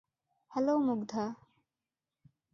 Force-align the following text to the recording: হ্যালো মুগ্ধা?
হ্যালো 0.51 0.73
মুগ্ধা? 0.87 1.23